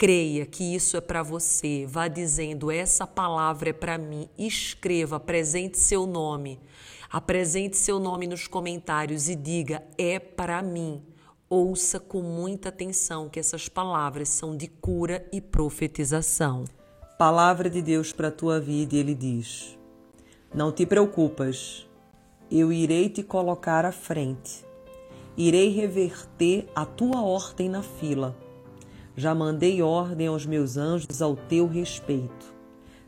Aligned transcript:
creia 0.00 0.46
que 0.46 0.74
isso 0.74 0.96
é 0.96 1.00
para 1.02 1.22
você. 1.22 1.84
Vá 1.86 2.08
dizendo: 2.08 2.70
essa 2.70 3.06
palavra 3.06 3.68
é 3.68 3.72
para 3.74 3.98
mim. 3.98 4.30
Escreva, 4.38 5.16
apresente 5.16 5.78
seu 5.78 6.06
nome. 6.06 6.58
Apresente 7.12 7.76
seu 7.76 7.98
nome 7.98 8.26
nos 8.26 8.46
comentários 8.46 9.28
e 9.28 9.36
diga: 9.36 9.82
é 9.98 10.18
para 10.18 10.62
mim. 10.62 11.02
Ouça 11.50 12.00
com 12.00 12.22
muita 12.22 12.70
atenção 12.70 13.28
que 13.28 13.38
essas 13.38 13.68
palavras 13.68 14.30
são 14.30 14.56
de 14.56 14.68
cura 14.68 15.28
e 15.30 15.38
profetização. 15.38 16.64
Palavra 17.18 17.68
de 17.68 17.82
Deus 17.82 18.10
para 18.10 18.28
a 18.28 18.32
tua 18.32 18.58
vida, 18.58 18.96
ele 18.96 19.14
diz: 19.14 19.78
Não 20.54 20.72
te 20.72 20.86
preocupas, 20.86 21.86
eu 22.50 22.72
irei 22.72 23.10
te 23.10 23.22
colocar 23.22 23.84
à 23.84 23.92
frente. 23.92 24.64
Irei 25.36 25.68
reverter 25.68 26.66
a 26.74 26.86
tua 26.86 27.20
ordem 27.20 27.68
na 27.68 27.82
fila. 27.82 28.34
Já 29.16 29.34
mandei 29.34 29.82
ordem 29.82 30.26
aos 30.26 30.46
meus 30.46 30.76
anjos 30.76 31.20
ao 31.20 31.36
teu 31.36 31.66
respeito. 31.66 32.54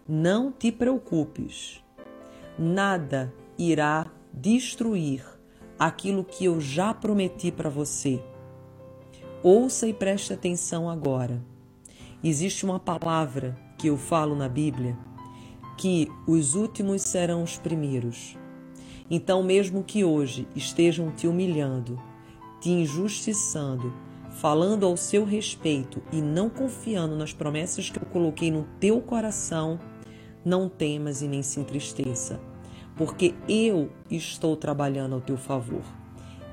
Não 0.09 0.51
te 0.51 0.73
preocupes. 0.73 1.83
Nada 2.59 3.33
irá 3.59 4.07
destruir 4.33 5.25
aquilo 5.79 6.25
que 6.25 6.45
eu 6.45 6.61
já 6.61 6.93
prometi 6.93 7.51
para 7.51 7.71
você. 7.71 8.23
Ouça 9.43 9.87
e 9.87 9.93
preste 9.93 10.33
atenção 10.33 10.89
agora. 10.89 11.43
Existe 12.23 12.65
uma 12.65 12.79
palavra 12.79 13.59
que 13.79 13.89
eu 13.89 13.97
falo 13.97 14.37
na 14.37 14.49
Bíblia 14.49 14.97
que 15.77 16.09
os 16.27 16.55
últimos 16.55 17.03
serão 17.03 17.43
os 17.43 17.59
primeiros. 17.59 18.39
Então, 19.11 19.43
mesmo 19.43 19.83
que 19.83 20.05
hoje 20.05 20.47
estejam 20.55 21.11
te 21.11 21.27
humilhando, 21.27 22.01
te 22.61 22.71
injustiçando, 22.71 23.93
falando 24.43 24.85
ao 24.85 24.99
seu 24.99 25.25
respeito 25.25 26.03
e 26.13 26.21
não 26.21 26.51
confiando 26.51 27.17
nas 27.17 27.33
promessas 27.33 27.89
que 27.89 27.99
eu 27.99 28.07
coloquei 28.07 28.51
no 28.51 28.65
teu 28.79 29.01
coração, 29.01 29.81
não 30.45 30.69
temas 30.69 31.23
e 31.23 31.29
nem 31.29 31.43
se 31.43 31.61
entristeça 31.61 32.39
porque 32.97 33.35
eu 33.49 33.91
estou 34.11 34.57
trabalhando 34.57 35.15
ao 35.15 35.21
teu 35.21 35.37
favor. 35.37 35.83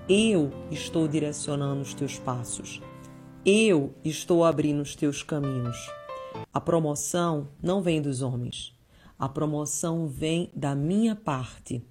Eu 0.08 0.52
estou 0.72 1.08
direcionando 1.08 1.82
os 1.82 1.94
teus 1.94 2.18
passos. 2.18 2.82
Eu 3.46 3.94
estou 4.04 4.44
abrindo 4.44 4.82
os 4.82 4.96
teus 4.96 5.22
caminhos. 5.22 5.78
A 6.54 6.60
promoção 6.60 7.50
não 7.62 7.82
vem 7.82 8.02
dos 8.02 8.22
homens. 8.22 8.76
A 9.18 9.28
promoção 9.28 10.08
vem 10.08 10.50
da 10.56 10.74
minha 10.74 11.16
parte. 11.16 11.86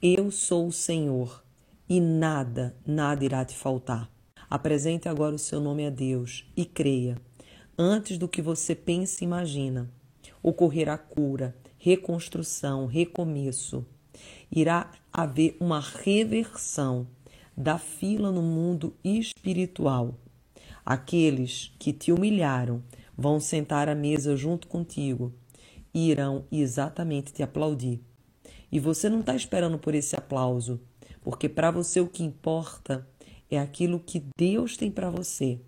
Eu 0.00 0.30
sou 0.30 0.68
o 0.68 0.72
Senhor 0.72 1.42
e 1.88 2.00
nada, 2.00 2.76
nada 2.86 3.24
irá 3.24 3.44
te 3.44 3.56
faltar. 3.56 4.13
Apresente 4.54 5.08
agora 5.08 5.34
o 5.34 5.38
seu 5.38 5.60
nome 5.60 5.84
a 5.84 5.90
Deus 5.90 6.46
e 6.56 6.64
creia. 6.64 7.20
Antes 7.76 8.16
do 8.16 8.28
que 8.28 8.40
você 8.40 8.72
pensa 8.72 9.24
e 9.24 9.26
imagina, 9.26 9.90
ocorrerá 10.40 10.96
cura, 10.96 11.56
reconstrução, 11.76 12.86
recomeço 12.86 13.84
irá 14.52 14.92
haver 15.12 15.56
uma 15.58 15.80
reversão 15.80 17.04
da 17.56 17.78
fila 17.78 18.30
no 18.30 18.42
mundo 18.42 18.94
espiritual. 19.02 20.14
Aqueles 20.86 21.74
que 21.76 21.92
te 21.92 22.12
humilharam 22.12 22.80
vão 23.18 23.40
sentar 23.40 23.88
à 23.88 23.94
mesa 23.96 24.36
junto 24.36 24.68
contigo 24.68 25.34
e 25.92 26.10
irão 26.10 26.44
exatamente 26.52 27.32
te 27.32 27.42
aplaudir. 27.42 28.00
E 28.70 28.78
você 28.78 29.08
não 29.08 29.18
está 29.18 29.34
esperando 29.34 29.80
por 29.80 29.96
esse 29.96 30.14
aplauso, 30.14 30.80
porque 31.22 31.48
para 31.48 31.72
você 31.72 32.00
o 32.00 32.06
que 32.06 32.22
importa 32.22 33.04
é 33.50 33.58
aquilo 33.58 34.00
que 34.00 34.24
Deus 34.36 34.76
tem 34.76 34.90
para 34.90 35.10
você. 35.10 35.58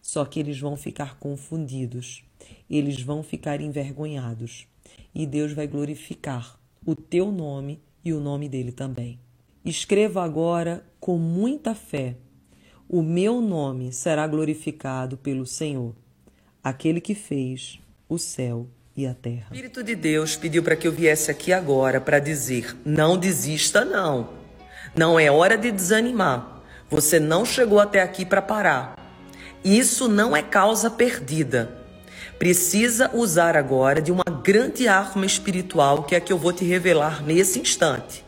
Só 0.00 0.24
que 0.24 0.38
eles 0.38 0.58
vão 0.58 0.76
ficar 0.76 1.18
confundidos, 1.18 2.24
eles 2.68 3.00
vão 3.00 3.22
ficar 3.22 3.60
envergonhados 3.60 4.66
e 5.14 5.26
Deus 5.26 5.52
vai 5.52 5.66
glorificar 5.66 6.58
o 6.84 6.94
teu 6.94 7.32
nome 7.32 7.80
e 8.04 8.12
o 8.12 8.20
nome 8.20 8.48
dele 8.48 8.70
também. 8.70 9.18
Escreva 9.64 10.22
agora 10.22 10.84
com 11.00 11.16
muita 11.16 11.74
fé: 11.74 12.16
O 12.88 13.02
meu 13.02 13.40
nome 13.40 13.92
será 13.92 14.26
glorificado 14.26 15.16
pelo 15.16 15.46
Senhor, 15.46 15.94
aquele 16.62 17.00
que 17.00 17.14
fez 17.14 17.80
o 18.08 18.18
céu 18.18 18.68
e 18.96 19.06
a 19.06 19.14
terra. 19.14 19.46
O 19.50 19.54
Espírito 19.54 19.82
de 19.82 19.94
Deus 19.94 20.36
pediu 20.36 20.62
para 20.62 20.76
que 20.76 20.86
eu 20.86 20.92
viesse 20.92 21.30
aqui 21.30 21.52
agora 21.52 22.00
para 22.00 22.18
dizer: 22.18 22.76
não 22.84 23.16
desista, 23.16 23.84
não. 23.84 24.28
Não 24.94 25.18
é 25.18 25.30
hora 25.30 25.56
de 25.56 25.72
desanimar. 25.72 26.53
Você 26.90 27.18
não 27.18 27.44
chegou 27.44 27.80
até 27.80 28.02
aqui 28.02 28.24
para 28.24 28.42
parar. 28.42 28.96
Isso 29.64 30.08
não 30.08 30.36
é 30.36 30.42
causa 30.42 30.90
perdida 30.90 31.84
precisa 32.38 33.10
usar 33.14 33.56
agora 33.56 34.02
de 34.02 34.12
uma 34.12 34.24
grande 34.24 34.88
arma 34.88 35.24
espiritual 35.24 36.02
que 36.02 36.14
é 36.14 36.18
a 36.18 36.20
que 36.20 36.32
eu 36.32 36.38
vou 36.38 36.52
te 36.52 36.64
revelar 36.64 37.24
nesse 37.24 37.58
instante. 37.58 38.24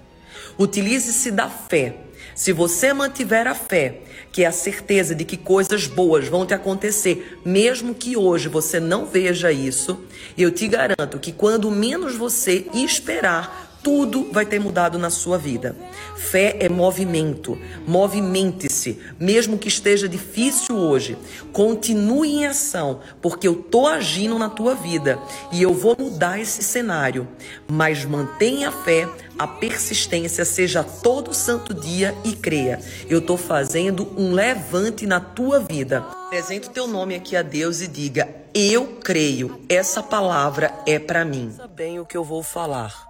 Utilize-se 0.59 1.31
da 1.31 1.49
fé. 1.49 1.97
Se 2.35 2.53
você 2.53 2.93
mantiver 2.93 3.47
a 3.47 3.55
fé, 3.55 4.01
que 4.31 4.43
é 4.43 4.47
a 4.47 4.53
certeza 4.53 5.15
de 5.15 5.25
que 5.25 5.37
coisas 5.37 5.87
boas 5.87 6.29
vão 6.29 6.45
te 6.45 6.53
acontecer, 6.53 7.41
mesmo 7.45 7.95
que 7.95 8.17
hoje 8.17 8.49
você 8.49 8.79
não 8.79 9.07
veja 9.07 9.51
isso, 9.51 10.05
eu 10.37 10.51
te 10.51 10.69
garanto 10.69 11.19
que 11.19 11.33
quando 11.33 11.71
menos 11.71 12.15
você 12.15 12.67
esperar, 12.75 13.66
tudo 13.87 14.27
vai 14.33 14.45
ter 14.45 14.59
mudado 14.59 14.99
na 14.99 15.11
sua 15.11 15.39
vida. 15.39 15.77
Fé 16.17 16.57
é 16.59 16.69
movimento. 16.69 17.57
Movimente-se, 17.87 18.99
mesmo 19.17 19.57
que 19.57 19.69
esteja 19.69 20.09
difícil 20.09 20.77
hoje. 20.77 21.17
Continue 21.53 22.33
em 22.33 22.47
ação, 22.47 22.99
porque 23.23 23.47
eu 23.47 23.55
tô 23.55 23.87
agindo 23.87 24.41
na 24.41 24.51
tua 24.51 24.75
vida 24.75 25.21
e 25.53 25.63
eu 25.63 25.73
vou 25.73 25.95
mudar 25.97 26.41
esse 26.41 26.65
cenário. 26.65 27.29
Mas 27.69 28.05
mantenha 28.05 28.71
a 28.71 28.73
fé, 28.73 29.09
a 29.39 29.47
persistência, 29.47 30.45
seja 30.45 30.83
todo 30.83 31.33
santo 31.33 31.73
dia 31.73 32.13
e 32.25 32.33
creia. 32.33 32.81
Eu 33.09 33.21
tô 33.21 33.37
fazendo 33.37 34.13
um 34.17 34.33
levante 34.33 35.07
na 35.07 35.21
tua 35.21 35.61
vida. 35.61 35.99
Apresente 36.27 36.67
o 36.67 36.73
teu 36.73 36.89
nome 36.89 37.15
aqui 37.15 37.37
a 37.37 37.43
Deus 37.43 37.81
e 37.81 37.87
diga: 37.87 38.29
Eu 38.53 38.99
creio. 39.05 39.61
Essa 39.69 40.03
palavra 40.03 40.75
é 40.85 40.99
para 40.99 41.25
mim. 41.25 41.53
Sabe 41.57 41.73
bem 41.73 42.01
o 42.01 42.05
que 42.05 42.17
eu 42.17 42.25
vou 42.25 42.43
falar. 42.43 43.06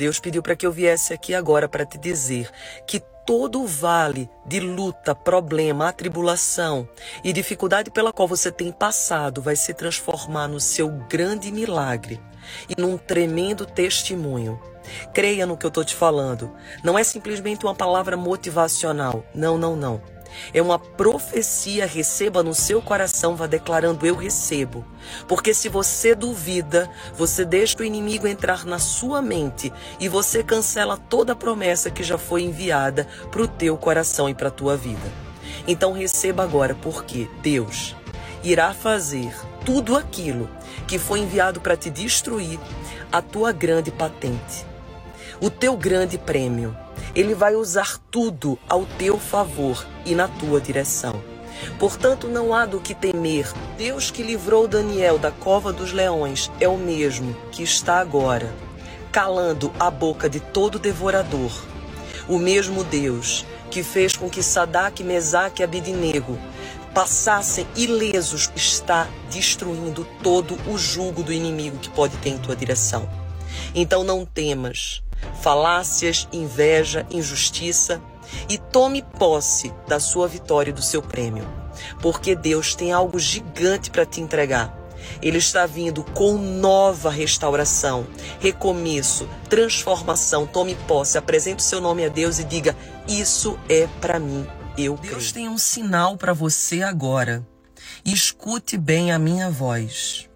Deus 0.00 0.18
pediu 0.18 0.42
para 0.42 0.56
que 0.56 0.66
eu 0.66 0.72
viesse 0.72 1.12
aqui 1.12 1.34
agora 1.34 1.68
para 1.68 1.84
te 1.84 1.98
dizer 1.98 2.48
que 2.86 2.98
todo 3.26 3.60
o 3.60 3.66
vale 3.66 4.30
de 4.46 4.58
luta, 4.58 5.14
problema, 5.14 5.90
atribulação 5.90 6.88
e 7.22 7.34
dificuldade 7.34 7.90
pela 7.90 8.10
qual 8.10 8.26
você 8.26 8.50
tem 8.50 8.72
passado 8.72 9.42
vai 9.42 9.54
se 9.56 9.74
transformar 9.74 10.48
no 10.48 10.58
seu 10.58 10.88
grande 10.88 11.52
milagre 11.52 12.18
e 12.66 12.80
num 12.80 12.96
tremendo 12.96 13.66
testemunho. 13.66 14.58
Creia 15.12 15.44
no 15.44 15.54
que 15.54 15.66
eu 15.66 15.68
estou 15.68 15.84
te 15.84 15.94
falando. 15.94 16.50
Não 16.82 16.98
é 16.98 17.04
simplesmente 17.04 17.66
uma 17.66 17.74
palavra 17.74 18.16
motivacional. 18.16 19.22
Não, 19.34 19.58
não, 19.58 19.76
não. 19.76 20.00
É 20.52 20.60
uma 20.60 20.78
profecia, 20.78 21.86
receba 21.86 22.42
no 22.42 22.54
seu 22.54 22.80
coração, 22.80 23.36
vá 23.36 23.46
declarando: 23.46 24.06
Eu 24.06 24.14
recebo. 24.14 24.84
Porque 25.26 25.52
se 25.54 25.68
você 25.68 26.14
duvida, 26.14 26.90
você 27.14 27.44
deixa 27.44 27.78
o 27.80 27.84
inimigo 27.84 28.26
entrar 28.26 28.64
na 28.64 28.78
sua 28.78 29.22
mente 29.22 29.72
e 29.98 30.08
você 30.08 30.42
cancela 30.42 30.96
toda 30.96 31.32
a 31.32 31.36
promessa 31.36 31.90
que 31.90 32.02
já 32.02 32.18
foi 32.18 32.42
enviada 32.42 33.06
para 33.30 33.42
o 33.42 33.48
teu 33.48 33.76
coração 33.76 34.28
e 34.28 34.34
para 34.34 34.48
a 34.48 34.52
tua 34.52 34.76
vida. 34.76 35.10
Então 35.66 35.92
receba 35.92 36.42
agora, 36.42 36.74
porque 36.74 37.28
Deus 37.42 37.94
irá 38.42 38.72
fazer 38.72 39.32
tudo 39.64 39.96
aquilo 39.96 40.48
que 40.86 40.98
foi 40.98 41.20
enviado 41.20 41.60
para 41.60 41.76
te 41.76 41.90
destruir, 41.90 42.58
a 43.12 43.20
tua 43.20 43.52
grande 43.52 43.90
patente, 43.90 44.64
o 45.40 45.50
teu 45.50 45.76
grande 45.76 46.16
prêmio 46.16 46.76
ele 47.14 47.34
vai 47.34 47.54
usar 47.54 47.98
tudo 48.10 48.58
ao 48.68 48.84
teu 48.98 49.18
favor 49.18 49.86
e 50.04 50.14
na 50.14 50.28
tua 50.28 50.60
direção. 50.60 51.22
Portanto, 51.78 52.26
não 52.28 52.54
há 52.54 52.64
do 52.64 52.80
que 52.80 52.94
temer. 52.94 53.52
Deus 53.76 54.10
que 54.10 54.22
livrou 54.22 54.66
Daniel 54.66 55.18
da 55.18 55.30
cova 55.30 55.72
dos 55.72 55.92
leões 55.92 56.50
é 56.60 56.68
o 56.68 56.76
mesmo 56.76 57.36
que 57.52 57.62
está 57.62 58.00
agora, 58.00 58.52
calando 59.12 59.72
a 59.78 59.90
boca 59.90 60.28
de 60.28 60.40
todo 60.40 60.78
devorador. 60.78 61.52
O 62.28 62.38
mesmo 62.38 62.84
Deus 62.84 63.44
que 63.70 63.82
fez 63.82 64.16
com 64.16 64.28
que 64.28 64.42
Sadak, 64.42 65.02
Mesaque 65.04 65.62
e 65.62 65.64
Abidinego 65.64 66.38
passassem 66.92 67.66
ilesos 67.76 68.50
está 68.56 69.06
destruindo 69.30 70.06
todo 70.22 70.58
o 70.68 70.76
jugo 70.76 71.22
do 71.22 71.32
inimigo 71.32 71.78
que 71.78 71.88
pode 71.90 72.16
ter 72.16 72.30
em 72.30 72.38
tua 72.38 72.56
direção. 72.56 73.08
Então 73.74 74.02
não 74.02 74.26
temas, 74.26 75.02
falácias, 75.40 76.28
inveja, 76.32 77.06
injustiça 77.10 78.00
e 78.48 78.58
tome 78.58 79.02
posse 79.02 79.72
da 79.88 79.98
sua 79.98 80.28
vitória 80.28 80.70
e 80.70 80.74
do 80.74 80.82
seu 80.82 81.02
prêmio, 81.02 81.46
porque 82.00 82.34
Deus 82.34 82.74
tem 82.74 82.92
algo 82.92 83.18
gigante 83.18 83.90
para 83.90 84.06
te 84.06 84.20
entregar. 84.20 84.78
Ele 85.22 85.38
está 85.38 85.66
vindo 85.66 86.04
com 86.04 86.36
nova 86.36 87.10
restauração, 87.10 88.06
recomeço, 88.38 89.28
transformação. 89.48 90.46
Tome 90.46 90.74
posse, 90.86 91.18
apresente 91.18 91.60
o 91.60 91.66
seu 91.66 91.80
nome 91.80 92.04
a 92.04 92.08
Deus 92.08 92.38
e 92.38 92.44
diga: 92.44 92.76
Isso 93.08 93.58
é 93.68 93.88
para 94.00 94.18
mim. 94.18 94.46
Eu 94.76 94.96
Deus 94.96 95.32
creio. 95.32 95.32
tem 95.32 95.48
um 95.48 95.58
sinal 95.58 96.16
para 96.16 96.32
você 96.32 96.82
agora. 96.82 97.46
Escute 98.04 98.76
bem 98.76 99.10
a 99.10 99.18
minha 99.18 99.50
voz. 99.50 100.28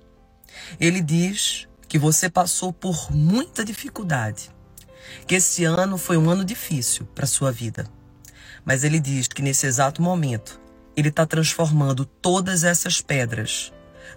Ele 0.81 1.01
diz 1.01 1.69
que 1.89 1.99
você 1.99 2.29
passou 2.29 2.73
por 2.73 3.13
muita 3.13 3.65
dificuldade, 3.65 4.51
que 5.27 5.37
esse 5.37 5.65
ano 5.65 5.99
foi 5.99 6.17
um 6.17 6.31
ano 6.31 6.45
difícil 6.45 7.07
para 7.15 7.27
sua 7.27 7.51
vida. 7.51 7.87
Mas 8.65 8.85
ele 8.85 8.99
diz 8.99 9.29
que 9.29 9.43
nesse 9.43 9.67
exato 9.67 10.03
momento 10.03 10.61
ele 10.97 11.09
está 11.09 11.27
transformando 11.27 12.05
todas 12.05 12.65
essas 12.65 13.01
pedras 13.01 13.73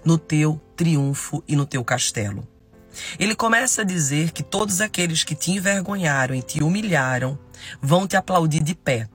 no 0.06 0.18
teu 0.18 0.62
triunfo 0.76 1.44
e 1.48 1.56
no 1.56 1.66
teu 1.66 1.84
castelo. 1.84 2.48
Ele 3.20 3.36
começa 3.36 3.82
a 3.82 3.86
dizer 3.86 4.32
que 4.32 4.44
todos 4.44 4.82
aqueles 4.82 5.24
que 5.24 5.36
te 5.36 5.52
envergonharam 5.52 6.36
e 6.36 6.42
te 6.42 6.64
humilharam 6.64 7.38
vão 7.82 8.08
te 8.08 8.16
aplaudir 8.16 8.64
de 8.64 8.74
pé. 8.74 9.08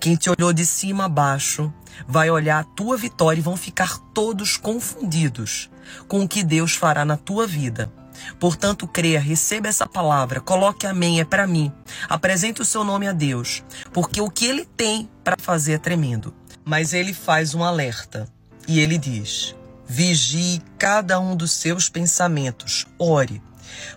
Quem 0.00 0.16
te 0.16 0.30
olhou 0.30 0.52
de 0.52 0.64
cima 0.64 1.04
a 1.04 1.08
baixo 1.08 1.72
vai 2.06 2.30
olhar 2.30 2.60
a 2.60 2.64
tua 2.64 2.96
vitória 2.96 3.40
e 3.40 3.42
vão 3.42 3.56
ficar 3.56 3.98
todos 4.12 4.56
confundidos 4.56 5.70
com 6.08 6.22
o 6.22 6.28
que 6.28 6.42
Deus 6.42 6.74
fará 6.74 7.04
na 7.04 7.16
tua 7.16 7.46
vida. 7.46 7.92
Portanto, 8.38 8.86
creia, 8.86 9.20
receba 9.20 9.68
essa 9.68 9.86
palavra, 9.86 10.40
coloque 10.40 10.86
amém, 10.86 11.20
é 11.20 11.24
para 11.24 11.46
mim. 11.46 11.72
Apresente 12.08 12.62
o 12.62 12.64
seu 12.64 12.84
nome 12.84 13.06
a 13.06 13.12
Deus, 13.12 13.62
porque 13.92 14.20
o 14.20 14.30
que 14.30 14.46
ele 14.46 14.64
tem 14.64 15.08
para 15.22 15.36
fazer 15.38 15.74
é 15.74 15.78
tremendo. 15.78 16.34
Mas 16.64 16.92
ele 16.92 17.12
faz 17.12 17.54
um 17.54 17.64
alerta 17.64 18.28
e 18.68 18.80
ele 18.80 18.98
diz: 18.98 19.54
Vigie 19.86 20.62
cada 20.78 21.18
um 21.18 21.36
dos 21.36 21.52
seus 21.52 21.88
pensamentos, 21.88 22.86
ore, 22.98 23.42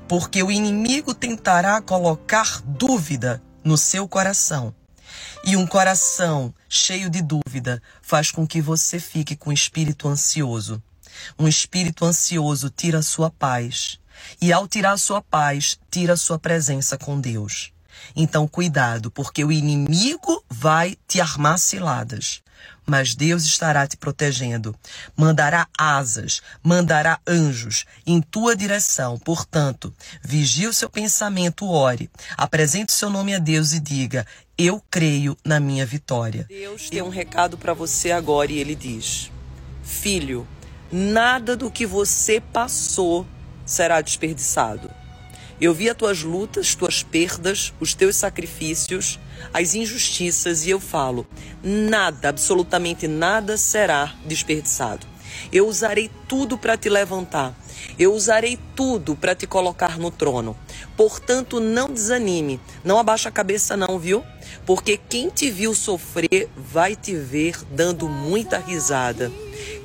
porque 0.07 0.41
o 0.41 0.51
inimigo 0.51 1.13
tentará 1.13 1.81
colocar 1.81 2.61
dúvida 2.65 3.41
no 3.63 3.77
seu 3.77 4.07
coração. 4.07 4.73
E 5.45 5.55
um 5.55 5.67
coração 5.67 6.53
cheio 6.67 7.09
de 7.09 7.21
dúvida 7.21 7.81
faz 8.01 8.31
com 8.31 8.47
que 8.47 8.61
você 8.61 8.99
fique 8.99 9.35
com 9.35 9.51
espírito 9.51 10.07
ansioso. 10.07 10.81
Um 11.37 11.47
espírito 11.47 12.05
ansioso 12.05 12.69
tira 12.69 13.01
sua 13.01 13.29
paz. 13.29 13.99
E 14.41 14.51
ao 14.51 14.67
tirar 14.67 14.97
sua 14.97 15.21
paz, 15.21 15.77
tira 15.91 16.15
sua 16.15 16.39
presença 16.39 16.97
com 16.97 17.19
Deus. 17.19 17.71
Então, 18.15 18.47
cuidado, 18.47 19.09
porque 19.11 19.43
o 19.43 19.51
inimigo 19.51 20.43
vai 20.49 20.97
te 21.07 21.19
armar 21.19 21.57
ciladas 21.57 22.41
mas 22.85 23.15
Deus 23.15 23.43
estará 23.43 23.87
te 23.87 23.97
protegendo. 23.97 24.75
Mandará 25.15 25.67
asas, 25.77 26.41
mandará 26.61 27.19
anjos 27.27 27.85
em 28.05 28.21
tua 28.21 28.55
direção. 28.55 29.17
Portanto, 29.17 29.93
vigie 30.21 30.67
o 30.67 30.73
seu 30.73 30.89
pensamento, 30.89 31.67
ore, 31.67 32.09
apresente 32.37 32.93
o 32.93 32.95
seu 32.95 33.09
nome 33.09 33.33
a 33.33 33.39
Deus 33.39 33.73
e 33.73 33.79
diga: 33.79 34.25
Eu 34.57 34.81
creio 34.89 35.35
na 35.43 35.59
minha 35.59 35.85
vitória. 35.85 36.45
Deus 36.47 36.89
tem 36.89 37.01
um 37.01 37.09
recado 37.09 37.57
para 37.57 37.73
você 37.73 38.11
agora 38.11 38.51
e 38.51 38.59
ele 38.59 38.75
diz: 38.75 39.31
Filho, 39.83 40.47
nada 40.91 41.55
do 41.55 41.71
que 41.71 41.85
você 41.85 42.39
passou 42.39 43.25
será 43.65 44.01
desperdiçado. 44.01 44.89
Eu 45.59 45.73
vi 45.73 45.89
as 45.89 45.95
tuas 45.95 46.21
lutas, 46.21 46.75
tuas 46.75 47.01
perdas, 47.01 47.73
os 47.79 47.93
teus 47.93 48.17
sacrifícios, 48.17 49.19
as 49.53 49.73
injustiças 49.73 50.65
e 50.65 50.69
eu 50.69 50.79
falo: 50.79 51.25
nada, 51.63 52.29
absolutamente 52.29 53.07
nada 53.07 53.57
será 53.57 54.13
desperdiçado. 54.25 55.07
Eu 55.51 55.67
usarei 55.67 56.09
tudo 56.27 56.57
para 56.57 56.77
te 56.77 56.89
levantar. 56.89 57.53
Eu 57.99 58.13
usarei 58.13 58.57
tudo 58.75 59.15
para 59.15 59.35
te 59.35 59.45
colocar 59.45 59.97
no 59.97 60.11
trono. 60.11 60.57
Portanto, 60.97 61.59
não 61.59 61.89
desanime, 61.89 62.59
não 62.83 62.99
abaixa 62.99 63.29
a 63.29 63.31
cabeça 63.31 63.77
não, 63.77 63.99
viu? 63.99 64.23
Porque 64.65 64.97
quem 64.97 65.29
te 65.29 65.51
viu 65.51 65.73
sofrer 65.73 66.49
vai 66.55 66.95
te 66.95 67.15
ver 67.15 67.57
dando 67.71 68.09
muita 68.09 68.57
risada. 68.57 69.31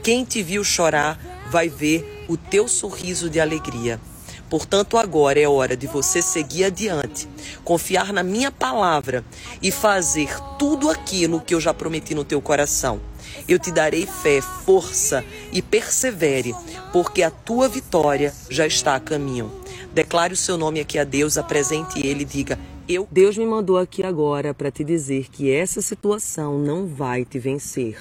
Quem 0.03 0.25
te 0.25 0.43
viu 0.43 0.65
chorar 0.65 1.19
vai 1.51 1.69
ver 1.69 2.25
o 2.27 2.35
teu 2.35 2.67
sorriso 2.67 3.29
de 3.29 3.39
alegria. 3.39 4.01
Portanto, 4.49 4.97
agora 4.97 5.39
é 5.39 5.47
hora 5.47 5.77
de 5.77 5.87
você 5.87 6.23
seguir 6.23 6.65
adiante, 6.65 7.29
confiar 7.63 8.13
na 8.13 8.23
minha 8.23 8.51
palavra 8.51 9.25
e 9.63 9.71
fazer 9.71 10.35
tudo 10.59 10.89
aquilo 10.89 11.41
que 11.41 11.55
eu 11.55 11.61
já 11.61 11.75
prometi 11.75 12.15
no 12.15 12.25
teu 12.25 12.41
coração. 12.41 13.01
Eu 13.47 13.59
te 13.59 13.71
darei 13.71 14.07
fé, 14.07 14.41
força 14.41 15.23
e 15.53 15.61
persevere, 15.61 16.55
porque 16.93 17.23
a 17.23 17.31
tua 17.31 17.69
vitória 17.69 18.33
já 18.49 18.67
está 18.67 18.95
a 18.95 19.01
caminho. 19.01 19.53
Declare 19.93 20.33
o 20.33 20.37
seu 20.37 20.57
nome 20.57 20.81
aqui 20.81 20.99
a 20.99 21.05
Deus, 21.05 21.37
apresente 21.37 22.05
ele 22.05 22.23
e 22.23 22.25
diga: 22.25 22.59
eu. 22.89 23.07
Deus 23.11 23.37
me 23.37 23.47
mandou 23.47 23.77
aqui 23.77 24.03
agora 24.03 24.55
para 24.55 24.71
te 24.71 24.83
dizer 24.83 25.29
que 25.31 25.53
essa 25.53 25.83
situação 25.83 26.59
não 26.59 26.87
vai 26.87 27.25
te 27.25 27.39
vencer. 27.39 27.99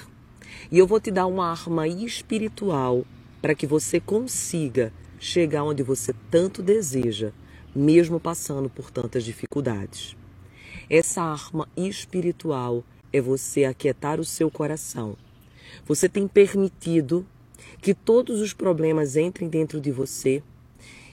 E 0.72 0.78
eu 0.78 0.86
vou 0.86 1.00
te 1.00 1.10
dar 1.10 1.26
uma 1.26 1.50
arma 1.50 1.88
espiritual 1.88 3.04
para 3.42 3.56
que 3.56 3.66
você 3.66 3.98
consiga 3.98 4.92
chegar 5.18 5.64
onde 5.64 5.82
você 5.82 6.14
tanto 6.30 6.62
deseja, 6.62 7.32
mesmo 7.74 8.20
passando 8.20 8.70
por 8.70 8.88
tantas 8.88 9.24
dificuldades. 9.24 10.16
Essa 10.88 11.22
arma 11.22 11.68
espiritual 11.76 12.84
é 13.12 13.20
você 13.20 13.64
aquietar 13.64 14.20
o 14.20 14.24
seu 14.24 14.48
coração. 14.48 15.16
Você 15.86 16.08
tem 16.08 16.28
permitido 16.28 17.26
que 17.82 17.92
todos 17.92 18.40
os 18.40 18.52
problemas 18.52 19.16
entrem 19.16 19.48
dentro 19.48 19.80
de 19.80 19.90
você 19.90 20.40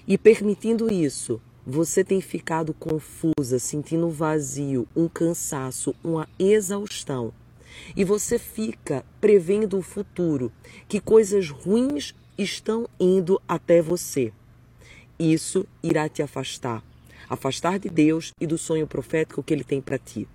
e 0.07 0.19
permitindo 0.19 0.93
isso, 0.93 1.41
você 1.65 2.03
tem 2.03 2.21
ficado 2.21 2.75
confusa, 2.75 3.57
sentindo 3.57 4.07
vazio, 4.09 4.87
um 4.95 5.07
cansaço, 5.07 5.95
uma 6.03 6.29
exaustão. 6.37 7.33
E 7.95 8.03
você 8.03 8.37
fica 8.37 9.05
prevendo 9.19 9.77
o 9.77 9.81
futuro, 9.81 10.51
que 10.87 10.99
coisas 10.99 11.49
ruins 11.49 12.13
estão 12.37 12.87
indo 12.99 13.41
até 13.47 13.81
você. 13.81 14.31
Isso 15.19 15.65
irá 15.81 16.07
te 16.07 16.21
afastar 16.21 16.83
afastar 17.29 17.77
de 17.79 17.89
Deus 17.89 18.31
e 18.39 18.47
do 18.47 18.57
sonho 18.57 18.87
profético 18.87 19.43
que 19.43 19.53
ele 19.53 19.63
tem 19.63 19.81
para 19.81 19.97
ti. 19.97 20.27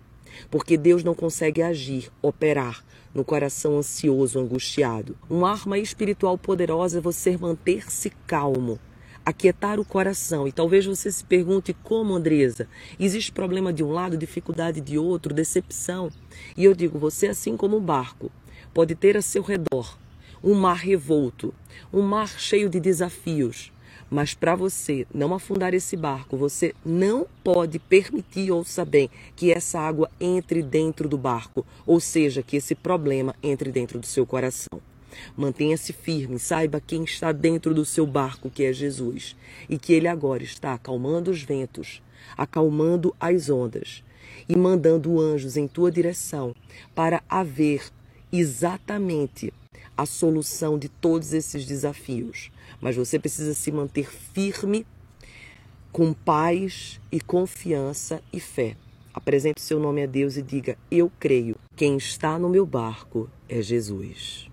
Porque 0.51 0.77
Deus 0.77 1.05
não 1.05 1.15
consegue 1.15 1.63
agir, 1.63 2.11
operar 2.23 2.85
no 3.15 3.25
coração 3.25 3.79
ansioso, 3.79 4.39
angustiado. 4.39 5.17
Uma 5.29 5.51
arma 5.51 5.79
espiritual 5.79 6.39
poderosa 6.39 6.99
é 6.99 7.01
você 7.01 7.37
manter-se 7.37 8.11
calmo, 8.27 8.79
aquietar 9.25 9.81
o 9.81 9.85
coração. 9.85 10.47
E 10.47 10.53
talvez 10.53 10.85
você 10.87 11.11
se 11.11 11.25
pergunte 11.25 11.75
como, 11.83 12.15
Andresa, 12.15 12.69
existe 12.99 13.33
problema 13.33 13.73
de 13.73 13.83
um 13.83 13.91
lado, 13.91 14.17
dificuldade 14.17 14.81
de 14.81 14.99
outro, 14.99 15.35
decepção. 15.35 16.11
E 16.57 16.65
eu 16.65 16.75
digo, 16.75 16.99
você 16.99 17.29
assim 17.29 17.57
como 17.57 17.77
um 17.77 17.81
barco, 17.81 18.31
pode 18.73 18.95
ter 18.95 19.17
a 19.17 19.23
seu 19.23 19.43
redor 19.43 19.99
um 20.43 20.55
mar 20.55 20.79
revolto, 20.79 21.55
um 21.93 22.03
mar 22.03 22.29
cheio 22.39 22.69
de 22.69 22.81
desafios. 22.81 23.73
Mas 24.11 24.35
para 24.35 24.55
você 24.55 25.07
não 25.15 25.33
afundar 25.33 25.73
esse 25.73 25.97
barco, 25.97 26.37
você 26.37 26.75
não 26.85 27.27
pode 27.43 27.79
permitir, 27.79 28.51
ouça 28.51 28.85
bem, 28.85 29.09
que 29.35 29.51
essa 29.51 29.81
água 29.81 30.11
entre 30.21 30.63
dentro 30.63 31.09
do 31.09 31.17
barco, 31.17 31.65
ou 31.87 31.99
seja, 31.99 32.43
que 32.43 32.57
esse 32.57 32.75
problema 32.75 33.35
entre 33.43 33.71
dentro 33.71 33.99
do 33.99 34.07
seu 34.07 34.27
coração. 34.27 34.92
Mantenha-se 35.37 35.93
firme, 35.93 36.39
saiba 36.39 36.81
quem 36.81 37.05
está 37.05 37.33
dentro 37.33 37.75
do 37.75 37.85
seu 37.85 38.07
barco, 38.07 38.51
que 38.51 38.65
é 38.65 38.73
Jesus, 38.73 39.37
e 39.69 39.79
que 39.79 39.93
ele 39.93 40.09
agora 40.09 40.43
está 40.43 40.75
acalmando 40.75 41.31
os 41.31 41.43
ventos, 41.43 42.03
acalmando 42.37 43.15
as 43.21 43.49
ondas 43.51 44.03
e 44.49 44.57
mandando 44.57 45.21
anjos 45.21 45.57
em 45.57 45.67
tua 45.69 45.91
direção 45.91 46.55
para 46.95 47.23
haver 47.29 47.91
exatamente 48.33 49.53
a 49.97 50.07
solução 50.07 50.79
de 50.79 50.89
todos 50.89 51.33
esses 51.33 51.67
desafios. 51.67 52.51
Mas 52.81 52.97
você 52.97 53.19
precisa 53.19 53.55
se 53.55 53.71
manter 53.71 54.11
firme, 54.11 54.87
com 55.93 56.13
paz 56.13 57.01
e 57.11 57.21
confiança 57.21 58.23
e 58.33 58.41
fé. 58.41 58.77
Apresente 59.13 59.61
o 59.61 59.65
seu 59.65 59.79
nome 59.79 60.03
a 60.03 60.07
Deus 60.07 60.37
e 60.37 60.43
diga: 60.43 60.79
Eu 60.91 61.13
creio. 61.21 61.57
Quem 61.77 61.97
está 61.97 62.39
no 62.39 62.49
meu 62.49 62.65
barco 62.65 63.29
é 63.49 63.61
Jesus. 63.61 64.52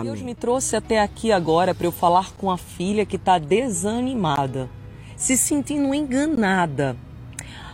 Amém. 0.00 0.12
Deus 0.12 0.22
me 0.22 0.34
trouxe 0.34 0.76
até 0.76 1.00
aqui 1.00 1.32
agora 1.32 1.74
para 1.74 1.86
eu 1.86 1.92
falar 1.92 2.32
com 2.32 2.50
a 2.50 2.58
filha 2.58 3.06
que 3.06 3.16
está 3.16 3.38
desanimada, 3.38 4.68
se 5.16 5.36
sentindo 5.36 5.94
enganada 5.94 6.96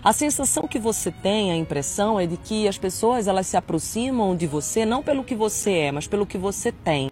a 0.02 0.14
sensação 0.14 0.66
que 0.66 0.78
você 0.78 1.10
tem, 1.10 1.52
a 1.52 1.56
impressão 1.56 2.18
é 2.18 2.26
de 2.26 2.38
que 2.38 2.66
as 2.66 2.78
pessoas 2.78 3.28
elas 3.28 3.46
se 3.46 3.56
aproximam 3.58 4.34
de 4.34 4.46
você 4.46 4.86
não 4.86 5.02
pelo 5.02 5.22
que 5.22 5.34
você 5.34 5.72
é, 5.72 5.92
mas 5.92 6.06
pelo 6.06 6.24
que 6.24 6.38
você 6.38 6.72
tem. 6.72 7.10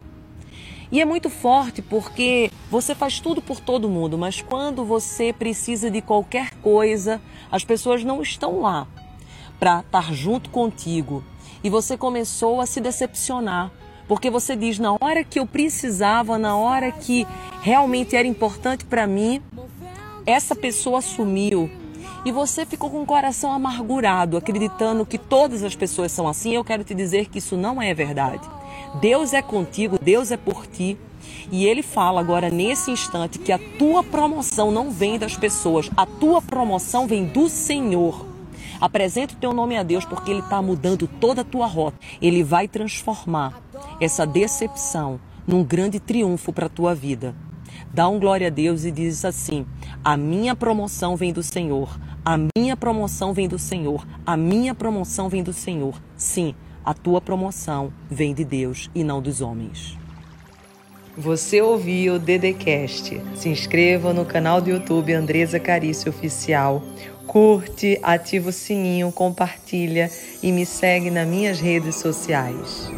E 0.91 0.99
é 0.99 1.05
muito 1.05 1.29
forte 1.29 1.83
porque 1.83 2.51
você 2.71 2.95
faz 2.95 3.21
tudo 3.21 3.43
por 3.43 3.61
todo 3.61 3.91
mundo, 3.91 4.17
mas 4.17 4.41
quando 4.41 4.87
você 4.87 5.35
precisa 5.35 5.91
de 5.91 6.01
qualquer 6.01 6.55
coisa, 6.63 7.21
As 7.51 7.65
pessoas 7.65 8.05
não 8.05 8.21
estão 8.21 8.61
lá 8.61 8.87
para 9.59 9.81
estar 9.81 10.13
junto 10.13 10.51
contigo. 10.51 11.25
E 11.65 11.71
você 11.71 11.97
começou 11.97 12.61
a 12.61 12.67
se 12.67 12.81
decepcionar, 12.81 13.71
porque 14.09 14.31
você 14.31 14.57
diz: 14.57 14.79
na 14.79 14.97
hora 14.99 15.23
que 15.23 15.39
eu 15.39 15.47
precisava, 15.47 16.39
na 16.39 16.57
hora 16.57 16.91
que 16.91 17.27
realmente 17.61 18.17
era 18.17 18.27
importante 18.27 18.85
para 18.85 19.07
mim, 19.07 19.43
essa 20.27 20.57
pessoa 20.57 21.01
sumiu. 21.01 21.71
E 22.25 22.33
você 22.33 22.67
ficou 22.67 22.91
com 22.91 23.03
o 23.03 23.07
coração 23.07 23.53
amargurado, 23.53 24.37
acreditando 24.37 25.07
que 25.07 25.19
todas 25.19 25.63
as 25.63 25.77
pessoas 25.77 26.11
são 26.11 26.27
assim. 26.27 26.53
Eu 26.53 26.65
quero 26.65 26.83
te 26.83 26.95
dizer 26.95 27.29
que 27.29 27.39
isso 27.39 27.57
não 27.57 27.81
é 27.81 27.95
verdade. 27.95 28.49
Deus 29.01 29.33
é 29.33 29.41
contigo, 29.41 29.99
Deus 30.03 30.33
é 30.33 30.37
por 30.37 30.67
ti. 30.67 30.99
E 31.51 31.65
ele 31.65 31.83
fala 31.83 32.21
agora 32.21 32.51
nesse 32.51 32.91
instante 32.91 33.39
que 33.39 33.53
a 33.53 33.59
tua 33.79 34.03
promoção 34.03 34.71
não 34.71 34.91
vem 34.91 35.19
das 35.19 35.37
pessoas, 35.37 35.89
a 35.97 36.05
tua 36.05 36.43
promoção 36.43 37.07
vem 37.07 37.25
do 37.25 37.49
Senhor. 37.49 38.27
Apresenta 38.81 39.35
o 39.35 39.37
teu 39.37 39.53
nome 39.53 39.77
a 39.77 39.83
Deus 39.83 40.05
porque 40.05 40.31
Ele 40.31 40.41
está 40.41 40.61
mudando 40.63 41.09
toda 41.21 41.41
a 41.41 41.45
tua 41.45 41.67
rota. 41.67 41.99
Ele 42.21 42.43
vai 42.43 42.69
transformar 42.69 43.61
essa 44.01 44.27
decepção 44.27 45.21
num 45.47 45.65
grande 45.65 45.99
triunfo 45.99 46.53
para 46.53 46.67
a 46.67 46.71
tua 46.71 46.95
vida. 46.95 47.35
Dá 47.93 48.09
um 48.09 48.19
glória 48.19 48.49
a 48.49 48.51
Deus 48.51 48.85
e 48.85 48.91
diz 48.91 49.25
assim: 49.25 49.67
A 50.05 50.17
minha 50.17 50.55
promoção 50.55 51.17
vem 51.17 51.33
do 51.33 51.43
Senhor. 51.43 51.99
A 52.25 52.39
minha 52.57 52.77
promoção 52.77 53.33
vem 53.33 53.49
do 53.49 53.59
Senhor. 53.59 54.07
A 54.27 54.37
minha 54.37 54.75
promoção 54.75 55.29
vem 55.29 55.43
do 55.43 55.53
Senhor. 55.53 56.01
Sim, 56.17 56.55
a 56.85 56.93
tua 56.93 57.21
promoção 57.21 57.93
vem 58.11 58.35
de 58.35 58.45
Deus 58.45 58.91
e 58.95 59.03
não 59.03 59.23
dos 59.23 59.41
homens. 59.41 59.97
Você 61.17 61.61
ouviu 61.61 62.15
o 62.15 62.19
Dedecast. 62.19 63.21
Se 63.35 63.49
inscreva 63.49 64.13
no 64.13 64.25
canal 64.25 64.61
do 64.61 64.71
YouTube 64.71 65.13
Andresa 65.13 65.59
Carício 65.59 66.11
Oficial. 66.11 66.83
Curte, 67.27 67.99
ativa 68.03 68.51
o 68.51 68.53
sininho, 68.53 69.11
compartilha 69.11 70.11
e 70.43 70.53
me 70.53 70.65
segue 70.65 71.11
nas 71.11 71.27
minhas 71.27 71.59
redes 71.59 71.97
sociais. 71.97 72.89